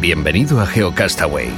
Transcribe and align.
Bienvenido 0.00 0.58
a 0.62 0.66
GeoCastaway. 0.66 1.52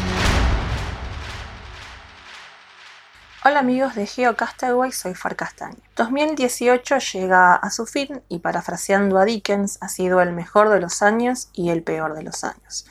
Hola 3.45 3.61
amigos 3.61 3.95
de 3.95 4.05
GeoCastaway, 4.05 4.91
soy 4.91 5.15
Far 5.15 5.37
Castaño. 5.37 5.79
2018 5.95 6.99
llega 7.13 7.55
a 7.55 7.71
su 7.71 7.87
fin 7.87 8.25
y 8.29 8.41
parafraseando 8.41 9.19
a 9.19 9.25
Dickens, 9.25 9.79
ha 9.81 9.89
sido 9.89 10.21
el 10.21 10.33
mejor 10.33 10.71
de 10.71 10.81
los 10.81 11.03
años 11.03 11.51
y 11.53 11.71
el 11.71 11.85
peor 11.85 12.17
de 12.17 12.25
los 12.25 12.43
años. 12.43 12.85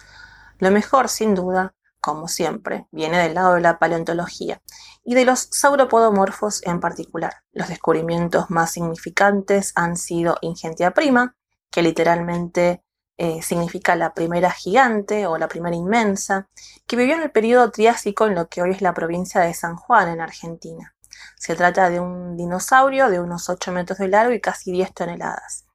Lo 0.60 0.72
mejor, 0.72 1.10
sin 1.10 1.36
duda, 1.36 1.76
como 2.00 2.30
siempre, 2.30 2.88
viene 2.94 3.22
del 3.22 3.34
lado 3.34 3.56
de 3.56 3.62
la 3.62 3.78
paleontología 3.78 4.62
y 5.04 5.16
de 5.16 5.26
los 5.26 5.50
sauropodomorfos 5.52 6.66
en 6.66 6.80
particular. 6.80 7.44
Los 7.52 7.68
descubrimientos 7.68 8.50
más 8.50 8.72
significantes 8.72 9.74
han 9.76 9.98
sido 9.98 10.38
Ingentia 10.42 10.92
prima, 10.92 11.36
que 11.70 11.82
literalmente 11.82 12.86
eh, 13.18 13.42
significa 13.42 13.96
la 13.96 14.14
primera 14.14 14.52
gigante 14.52 15.28
o 15.28 15.38
la 15.38 15.48
primera 15.48 15.76
inmensa, 15.76 16.50
que 16.88 16.96
vivió 16.96 17.16
en 17.16 17.22
el 17.24 17.32
periodo 17.32 17.72
Triásico 17.72 18.26
en 18.26 18.36
lo 18.36 18.48
que 18.48 18.62
hoy 18.62 18.72
es 18.72 18.82
la 18.82 18.94
provincia 18.94 19.42
de 19.42 19.54
San 19.54 19.76
Juan, 19.76 20.10
en 20.10 20.22
Argentina. 20.22 20.96
Se 21.36 21.56
trata 21.56 21.90
de 21.90 22.00
un 22.00 22.36
dinosaurio 22.38 23.10
de 23.10 23.20
unos 23.20 23.50
8 23.50 23.72
metros 23.72 24.00
de 24.00 24.08
largo 24.08 24.34
y 24.34 24.42
casi 24.42 24.72
10 24.72 24.94
toneladas. 24.94 25.66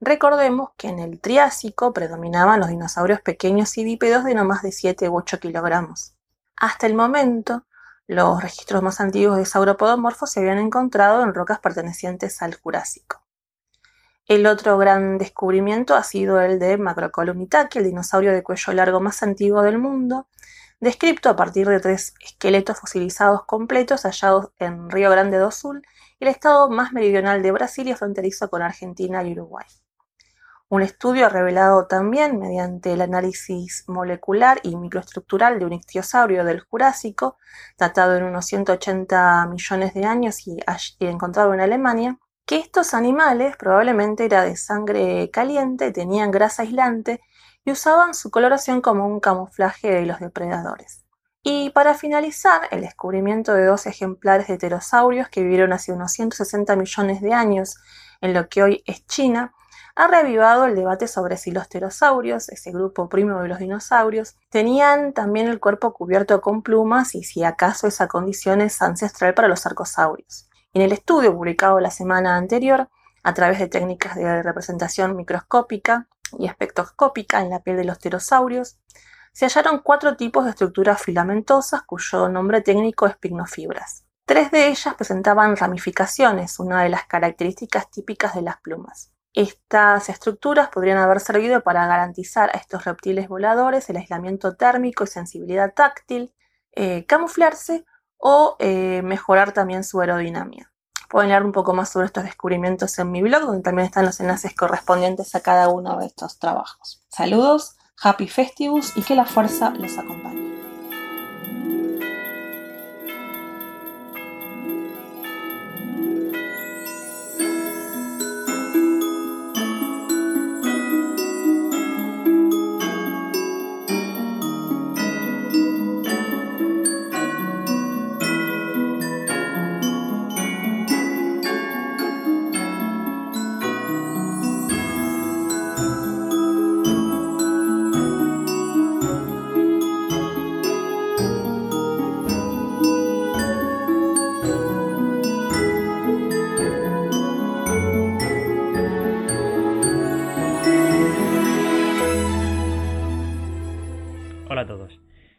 Recordemos 0.00 0.70
que 0.76 0.88
en 0.88 0.98
el 0.98 1.20
Triásico 1.20 1.92
predominaban 1.92 2.60
los 2.60 2.68
dinosaurios 2.68 3.20
pequeños 3.22 3.76
y 3.78 3.84
bípedos 3.84 4.24
de 4.24 4.34
no 4.34 4.44
más 4.44 4.62
de 4.62 4.72
7 4.72 5.08
u 5.08 5.16
8 5.16 5.40
kilogramos. 5.40 6.14
Hasta 6.56 6.86
el 6.86 6.94
momento, 6.94 7.66
los 8.06 8.42
registros 8.42 8.82
más 8.82 9.00
antiguos 9.00 9.38
de 9.38 9.46
sauropodomorfos 9.46 10.30
se 10.30 10.40
habían 10.40 10.58
encontrado 10.58 11.22
en 11.22 11.32
rocas 11.32 11.58
pertenecientes 11.58 12.42
al 12.42 12.54
Jurásico. 12.54 13.23
El 14.26 14.46
otro 14.46 14.78
gran 14.78 15.18
descubrimiento 15.18 15.94
ha 15.94 16.02
sido 16.02 16.40
el 16.40 16.58
de 16.58 16.78
Macrocolumnitaki, 16.78 17.76
el 17.78 17.84
dinosaurio 17.84 18.32
de 18.32 18.42
cuello 18.42 18.72
largo 18.72 18.98
más 18.98 19.22
antiguo 19.22 19.60
del 19.60 19.76
mundo, 19.76 20.28
descrito 20.80 21.28
a 21.28 21.36
partir 21.36 21.68
de 21.68 21.78
tres 21.78 22.14
esqueletos 22.24 22.80
fosilizados 22.80 23.44
completos 23.44 24.04
hallados 24.04 24.48
en 24.58 24.88
Río 24.88 25.10
Grande 25.10 25.36
do 25.36 25.50
Sul, 25.50 25.82
el 26.20 26.28
estado 26.28 26.70
más 26.70 26.94
meridional 26.94 27.42
de 27.42 27.52
Brasil 27.52 27.86
y 27.86 27.92
fronterizo 27.92 28.48
con 28.48 28.62
Argentina 28.62 29.22
y 29.22 29.32
Uruguay. 29.32 29.66
Un 30.70 30.80
estudio 30.80 31.28
revelado 31.28 31.86
también, 31.86 32.38
mediante 32.38 32.94
el 32.94 33.02
análisis 33.02 33.84
molecular 33.88 34.58
y 34.62 34.74
microestructural 34.76 35.58
de 35.58 35.66
un 35.66 35.74
ictiosaurio 35.74 36.44
del 36.46 36.60
Jurásico, 36.60 37.36
datado 37.76 38.16
en 38.16 38.24
unos 38.24 38.46
180 38.46 39.48
millones 39.48 39.92
de 39.92 40.06
años 40.06 40.46
y 40.46 40.56
encontrado 41.00 41.52
en 41.52 41.60
Alemania, 41.60 42.18
que 42.46 42.56
estos 42.56 42.94
animales 42.94 43.56
probablemente 43.56 44.24
eran 44.24 44.48
de 44.48 44.56
sangre 44.56 45.30
caliente, 45.30 45.92
tenían 45.92 46.30
grasa 46.30 46.62
aislante 46.62 47.20
y 47.64 47.70
usaban 47.70 48.14
su 48.14 48.30
coloración 48.30 48.80
como 48.80 49.06
un 49.06 49.20
camuflaje 49.20 49.90
de 49.90 50.06
los 50.06 50.20
depredadores. 50.20 51.04
Y 51.42 51.70
para 51.70 51.94
finalizar, 51.94 52.68
el 52.70 52.80
descubrimiento 52.80 53.52
de 53.52 53.66
dos 53.66 53.86
ejemplares 53.86 54.48
de 54.48 54.56
pterosaurios 54.56 55.28
que 55.28 55.42
vivieron 55.42 55.72
hace 55.72 55.92
unos 55.92 56.12
160 56.12 56.74
millones 56.76 57.20
de 57.20 57.34
años 57.34 57.76
en 58.20 58.32
lo 58.32 58.48
que 58.48 58.62
hoy 58.62 58.82
es 58.86 59.06
China, 59.06 59.54
ha 59.96 60.08
reavivado 60.08 60.64
el 60.64 60.74
debate 60.74 61.06
sobre 61.06 61.36
si 61.36 61.50
los 61.50 61.68
pterosaurios, 61.68 62.48
ese 62.48 62.72
grupo 62.72 63.08
primo 63.08 63.40
de 63.42 63.48
los 63.48 63.58
dinosaurios, 63.58 64.36
tenían 64.50 65.12
también 65.12 65.46
el 65.46 65.60
cuerpo 65.60 65.92
cubierto 65.92 66.40
con 66.40 66.62
plumas 66.62 67.14
y 67.14 67.22
si 67.22 67.44
acaso 67.44 67.86
esa 67.86 68.08
condición 68.08 68.60
es 68.60 68.82
ancestral 68.82 69.34
para 69.34 69.48
los 69.48 69.66
arcosaurios. 69.66 70.48
En 70.74 70.82
el 70.82 70.90
estudio 70.90 71.32
publicado 71.32 71.78
la 71.78 71.92
semana 71.92 72.36
anterior, 72.36 72.88
a 73.22 73.32
través 73.32 73.60
de 73.60 73.68
técnicas 73.68 74.16
de 74.16 74.42
representación 74.42 75.14
microscópica 75.14 76.08
y 76.36 76.46
espectroscópica 76.46 77.40
en 77.40 77.50
la 77.50 77.60
piel 77.60 77.76
de 77.76 77.84
los 77.84 77.98
pterosaurios, 77.98 78.76
se 79.32 79.46
hallaron 79.46 79.78
cuatro 79.78 80.16
tipos 80.16 80.44
de 80.44 80.50
estructuras 80.50 81.00
filamentosas 81.00 81.82
cuyo 81.82 82.28
nombre 82.28 82.60
técnico 82.60 83.06
es 83.06 83.16
pignofibras. 83.16 84.04
Tres 84.26 84.50
de 84.50 84.66
ellas 84.66 84.94
presentaban 84.94 85.56
ramificaciones, 85.56 86.58
una 86.58 86.82
de 86.82 86.88
las 86.88 87.04
características 87.06 87.88
típicas 87.88 88.34
de 88.34 88.42
las 88.42 88.56
plumas. 88.60 89.12
Estas 89.32 90.08
estructuras 90.08 90.70
podrían 90.70 90.98
haber 90.98 91.20
servido 91.20 91.62
para 91.62 91.86
garantizar 91.86 92.50
a 92.50 92.58
estos 92.58 92.84
reptiles 92.84 93.28
voladores 93.28 93.88
el 93.90 93.96
aislamiento 93.98 94.56
térmico 94.56 95.04
y 95.04 95.06
sensibilidad 95.06 95.72
táctil, 95.72 96.34
eh, 96.72 97.06
camuflarse 97.06 97.84
o 98.18 98.56
eh, 98.58 99.02
mejorar 99.02 99.52
también 99.52 99.84
su 99.84 100.00
aerodinámica. 100.00 100.70
Pueden 101.08 101.30
leer 101.30 101.44
un 101.44 101.52
poco 101.52 101.74
más 101.74 101.90
sobre 101.90 102.06
estos 102.06 102.24
descubrimientos 102.24 102.98
en 102.98 103.10
mi 103.12 103.22
blog, 103.22 103.42
donde 103.42 103.62
también 103.62 103.86
están 103.86 104.04
los 104.04 104.18
enlaces 104.20 104.54
correspondientes 104.54 105.34
a 105.34 105.40
cada 105.40 105.68
uno 105.68 105.98
de 105.98 106.06
estos 106.06 106.38
trabajos. 106.38 107.04
Saludos, 107.08 107.76
happy 108.02 108.28
festivus 108.28 108.96
y 108.96 109.02
que 109.02 109.14
la 109.14 109.24
fuerza 109.24 109.70
los 109.70 109.96
acompañe. 109.98 110.43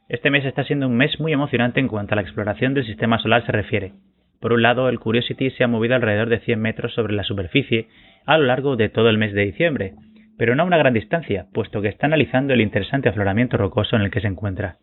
Este 0.07 0.29
mes 0.29 0.45
está 0.45 0.63
siendo 0.63 0.87
un 0.87 0.95
mes 0.95 1.19
muy 1.19 1.33
emocionante 1.33 1.79
en 1.79 1.87
cuanto 1.87 2.13
a 2.13 2.17
la 2.17 2.21
exploración 2.21 2.73
del 2.73 2.85
sistema 2.85 3.17
solar 3.19 3.45
se 3.45 3.51
refiere. 3.51 3.93
Por 4.39 4.53
un 4.53 4.61
lado, 4.61 4.89
el 4.89 4.99
Curiosity 4.99 5.49
se 5.51 5.63
ha 5.63 5.67
movido 5.67 5.95
alrededor 5.95 6.29
de 6.29 6.39
100 6.39 6.59
metros 6.59 6.93
sobre 6.93 7.13
la 7.13 7.23
superficie 7.23 7.87
a 8.25 8.37
lo 8.37 8.45
largo 8.45 8.75
de 8.75 8.89
todo 8.89 9.09
el 9.09 9.17
mes 9.17 9.33
de 9.33 9.45
diciembre, 9.45 9.93
pero 10.37 10.55
no 10.55 10.63
a 10.63 10.65
una 10.65 10.77
gran 10.77 10.93
distancia, 10.93 11.47
puesto 11.53 11.81
que 11.81 11.87
está 11.87 12.05
analizando 12.05 12.53
el 12.53 12.61
interesante 12.61 13.09
afloramiento 13.09 13.57
rocoso 13.57 13.95
en 13.95 14.03
el 14.03 14.11
que 14.11 14.21
se 14.21 14.27
encuentra. 14.27 14.77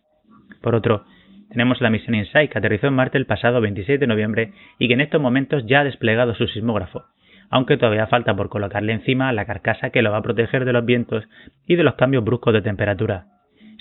Por 0.60 0.75
otro, 0.75 1.04
tenemos 1.50 1.81
la 1.81 1.90
misión 1.90 2.14
InSight 2.14 2.50
que 2.50 2.58
aterrizó 2.58 2.87
en 2.87 2.94
Marte 2.94 3.19
el 3.19 3.26
pasado 3.26 3.61
26 3.61 4.00
de 4.00 4.06
noviembre 4.06 4.52
y 4.78 4.88
que 4.88 4.94
en 4.94 5.02
estos 5.02 5.20
momentos 5.20 5.64
ya 5.67 5.81
ha 5.81 5.84
desplegado 5.84 6.34
su 6.34 6.46
sismógrafo, 6.49 7.05
aunque 7.50 7.76
todavía 7.76 8.06
falta 8.06 8.34
por 8.34 8.49
colocarle 8.49 8.93
encima 8.93 9.32
la 9.32 9.44
carcasa 9.44 9.90
que 9.90 10.02
lo 10.02 10.11
va 10.11 10.19
a 10.19 10.22
proteger 10.22 10.64
de 10.64 10.72
los 10.72 10.84
vientos 10.84 11.25
y 11.67 11.76
de 11.76 11.84
los 11.84 11.94
cambios 11.94 12.25
bruscos 12.25 12.55
de 12.55 12.62
temperatura. 12.62 13.26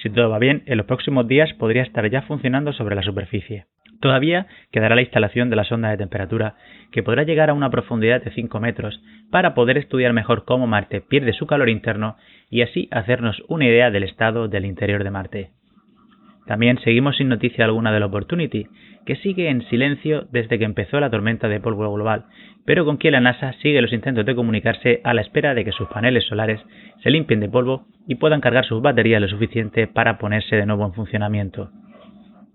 Si 0.02 0.10
todo 0.10 0.30
va 0.30 0.40
bien, 0.40 0.64
en 0.66 0.78
los 0.78 0.88
próximos 0.88 1.28
días 1.28 1.54
podría 1.54 1.84
estar 1.84 2.10
ya 2.10 2.24
funcionando 2.24 2.74
sobre 2.74 2.96
la 2.96 3.04
superficie. 3.04 3.66
Todavía 4.00 4.48
quedará 4.72 4.96
la 4.96 5.02
instalación 5.02 5.52
de 5.52 5.56
la 5.56 5.64
sonda 5.64 5.90
de 5.90 5.98
temperatura, 5.98 6.56
que 6.92 7.04
podrá 7.04 7.22
llegar 7.22 7.52
a 7.52 7.54
una 7.54 7.70
profundidad 7.70 8.24
de 8.24 8.32
5 8.32 8.60
metros, 8.60 9.00
para 9.30 9.54
poder 9.54 9.78
estudiar 9.78 10.14
mejor 10.14 10.44
cómo 10.44 10.66
Marte 10.66 11.02
pierde 11.02 11.34
su 11.34 11.46
calor 11.46 11.70
interno 11.70 12.18
y 12.50 12.64
así 12.64 12.88
hacernos 12.90 13.44
una 13.48 13.66
idea 13.66 13.92
del 13.92 14.04
estado 14.04 14.48
del 14.48 14.66
interior 14.66 15.04
de 15.04 15.12
Marte. 15.12 15.52
También 16.46 16.80
seguimos 16.80 17.18
sin 17.18 17.30
noticia 17.30 17.66
alguna 17.66 17.92
del 17.92 18.04
Opportunity, 18.04 18.68
que 19.06 19.16
sigue 19.18 19.50
en 19.50 19.68
silencio 19.70 20.28
desde 20.32 20.58
que 20.58 20.66
empezó 20.66 21.00
la 21.00 21.10
tormenta 21.10 21.48
de 21.48 21.60
polvo 21.60 21.94
global, 21.94 22.26
pero 22.66 22.86
con 22.86 22.98
quien 22.98 23.14
la 23.14 23.22
NASA 23.22 23.54
sigue 23.62 23.82
los 23.82 23.94
intentos 23.94 24.26
de 24.26 24.36
comunicarse 24.36 25.02
a 25.04 25.14
la 25.14 25.22
espera 25.22 25.54
de 25.54 25.66
que 25.66 25.72
sus 25.72 25.88
paneles 25.88 26.26
solares 26.26 26.60
se 27.02 27.10
limpien 27.10 27.40
de 27.40 27.50
polvo 27.50 27.86
y 28.08 28.16
puedan 28.16 28.42
cargar 28.42 28.66
sus 28.66 28.82
baterías 28.82 29.22
lo 29.22 29.28
suficiente 29.28 29.88
para 29.88 30.18
ponerse 30.18 30.56
de 30.56 30.66
nuevo 30.66 30.86
en 30.86 30.94
funcionamiento. 30.94 31.70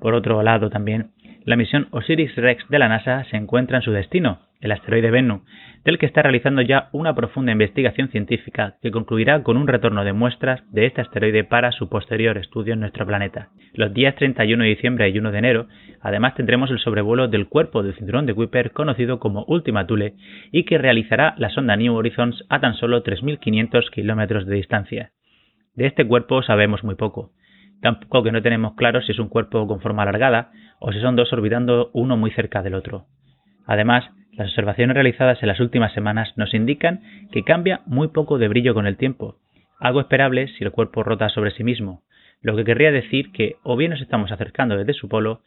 Por 0.00 0.14
otro 0.14 0.42
lado 0.42 0.70
también, 0.70 1.10
la 1.44 1.56
misión 1.56 1.88
Osiris-Rex 1.90 2.68
de 2.68 2.78
la 2.78 2.88
NASA 2.88 3.24
se 3.24 3.36
encuentra 3.36 3.78
en 3.78 3.82
su 3.82 3.92
destino, 3.92 4.40
el 4.66 4.72
asteroide 4.72 5.10
Bennu, 5.10 5.42
del 5.84 5.98
que 5.98 6.06
está 6.06 6.22
realizando 6.22 6.60
ya 6.60 6.88
una 6.92 7.14
profunda 7.14 7.52
investigación 7.52 8.08
científica 8.08 8.76
que 8.82 8.90
concluirá 8.90 9.42
con 9.42 9.56
un 9.56 9.66
retorno 9.66 10.04
de 10.04 10.12
muestras 10.12 10.60
de 10.70 10.86
este 10.86 11.00
asteroide 11.00 11.44
para 11.44 11.72
su 11.72 11.88
posterior 11.88 12.36
estudio 12.36 12.74
en 12.74 12.80
nuestro 12.80 13.06
planeta. 13.06 13.48
Los 13.72 13.94
días 13.94 14.14
31 14.16 14.62
de 14.62 14.68
diciembre 14.70 15.08
y 15.08 15.18
1 15.18 15.32
de 15.32 15.38
enero, 15.38 15.68
además 16.00 16.34
tendremos 16.34 16.70
el 16.70 16.78
sobrevuelo 16.80 17.28
del 17.28 17.48
cuerpo 17.48 17.82
del 17.82 17.94
cinturón 17.94 18.26
de 18.26 18.34
Kuiper 18.34 18.72
conocido 18.72 19.18
como 19.18 19.44
Ultima 19.48 19.86
Thule 19.86 20.14
y 20.52 20.64
que 20.64 20.78
realizará 20.78 21.34
la 21.38 21.50
sonda 21.50 21.76
New 21.76 21.94
Horizons 21.94 22.44
a 22.48 22.60
tan 22.60 22.74
solo 22.74 23.02
3.500 23.02 23.90
kilómetros 23.90 24.46
de 24.46 24.56
distancia. 24.56 25.12
De 25.74 25.86
este 25.86 26.06
cuerpo 26.06 26.42
sabemos 26.42 26.82
muy 26.84 26.96
poco. 26.96 27.32
Tampoco 27.82 28.22
que 28.22 28.32
no 28.32 28.42
tenemos 28.42 28.74
claro 28.74 29.02
si 29.02 29.12
es 29.12 29.18
un 29.18 29.28
cuerpo 29.28 29.66
con 29.66 29.80
forma 29.80 30.02
alargada 30.02 30.50
o 30.80 30.92
si 30.92 31.00
son 31.00 31.14
dos 31.14 31.32
orbitando 31.32 31.90
uno 31.92 32.16
muy 32.16 32.30
cerca 32.30 32.62
del 32.62 32.74
otro. 32.74 33.06
Además, 33.66 34.04
las 34.36 34.48
observaciones 34.48 34.94
realizadas 34.94 35.42
en 35.42 35.48
las 35.48 35.60
últimas 35.60 35.92
semanas 35.92 36.32
nos 36.36 36.52
indican 36.54 37.00
que 37.32 37.42
cambia 37.42 37.80
muy 37.86 38.08
poco 38.08 38.38
de 38.38 38.48
brillo 38.48 38.74
con 38.74 38.86
el 38.86 38.96
tiempo, 38.96 39.36
algo 39.80 40.00
esperable 40.00 40.48
si 40.48 40.64
el 40.64 40.70
cuerpo 40.70 41.02
rota 41.02 41.28
sobre 41.28 41.50
sí 41.52 41.64
mismo, 41.64 42.02
lo 42.42 42.54
que 42.54 42.64
querría 42.64 42.92
decir 42.92 43.32
que 43.32 43.56
o 43.62 43.76
bien 43.76 43.90
nos 43.90 44.00
estamos 44.00 44.30
acercando 44.32 44.76
desde 44.76 44.92
su 44.92 45.08
polo, 45.08 45.40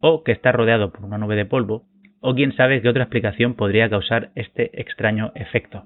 o 0.00 0.24
que 0.24 0.32
está 0.32 0.50
rodeado 0.52 0.92
por 0.92 1.04
una 1.04 1.18
nube 1.18 1.36
de 1.36 1.46
polvo, 1.46 1.84
o 2.20 2.34
quién 2.34 2.54
sabe 2.54 2.82
qué 2.82 2.88
otra 2.88 3.04
explicación 3.04 3.54
podría 3.54 3.88
causar 3.88 4.30
este 4.34 4.80
extraño 4.80 5.32
efecto. 5.34 5.84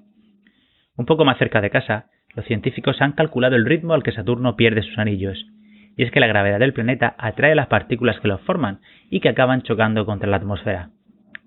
Un 0.96 1.06
poco 1.06 1.24
más 1.24 1.38
cerca 1.38 1.60
de 1.60 1.70
casa, 1.70 2.06
los 2.34 2.46
científicos 2.46 3.00
han 3.00 3.12
calculado 3.12 3.56
el 3.56 3.66
ritmo 3.66 3.94
al 3.94 4.02
que 4.02 4.12
Saturno 4.12 4.56
pierde 4.56 4.82
sus 4.82 4.98
anillos, 4.98 5.46
y 5.96 6.02
es 6.02 6.10
que 6.10 6.20
la 6.20 6.26
gravedad 6.26 6.58
del 6.58 6.74
planeta 6.74 7.14
atrae 7.18 7.54
las 7.54 7.68
partículas 7.68 8.20
que 8.20 8.28
los 8.28 8.40
forman 8.42 8.80
y 9.10 9.20
que 9.20 9.30
acaban 9.30 9.62
chocando 9.62 10.04
contra 10.04 10.28
la 10.28 10.36
atmósfera. 10.36 10.90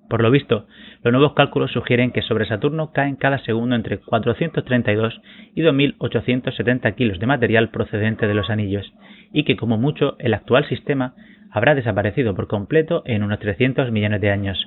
Por 0.09 0.23
lo 0.23 0.31
visto, 0.31 0.65
los 1.03 1.13
nuevos 1.13 1.33
cálculos 1.33 1.71
sugieren 1.71 2.11
que 2.11 2.23
sobre 2.23 2.47
Saturno 2.47 2.91
caen 2.91 3.15
cada 3.15 3.37
segundo 3.39 3.75
entre 3.75 3.99
432 3.99 5.21
y 5.53 5.61
2.870 5.61 6.95
kilos 6.95 7.19
de 7.19 7.27
material 7.27 7.69
procedente 7.69 8.27
de 8.27 8.33
los 8.33 8.49
anillos, 8.49 8.91
y 9.31 9.43
que 9.43 9.55
como 9.55 9.77
mucho 9.77 10.15
el 10.17 10.33
actual 10.33 10.67
sistema 10.67 11.13
habrá 11.51 11.75
desaparecido 11.75 12.35
por 12.35 12.47
completo 12.47 13.03
en 13.05 13.21
unos 13.21 13.39
300 13.39 13.91
millones 13.91 14.19
de 14.19 14.31
años. 14.31 14.57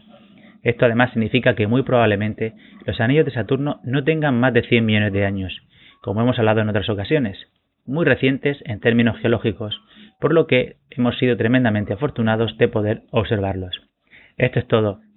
Esto 0.62 0.84
además 0.84 1.10
significa 1.10 1.56
que 1.56 1.66
muy 1.66 1.82
probablemente 1.82 2.54
los 2.86 3.00
anillos 3.00 3.26
de 3.26 3.32
Saturno 3.32 3.80
no 3.82 4.04
tengan 4.04 4.38
más 4.38 4.54
de 4.54 4.62
100 4.62 4.86
millones 4.86 5.12
de 5.12 5.26
años, 5.26 5.52
como 6.02 6.22
hemos 6.22 6.38
hablado 6.38 6.60
en 6.60 6.68
otras 6.68 6.88
ocasiones, 6.88 7.36
muy 7.84 8.04
recientes 8.04 8.58
en 8.64 8.78
términos 8.78 9.18
geológicos, 9.18 9.80
por 10.20 10.32
lo 10.32 10.46
que 10.46 10.76
hemos 10.90 11.18
sido 11.18 11.36
tremendamente 11.36 11.94
afortunados 11.94 12.56
de 12.58 12.68
poder 12.68 13.02
observarlos. 13.10 13.82
Esto 14.38 14.60
es 14.60 14.66
todo, 14.66 15.00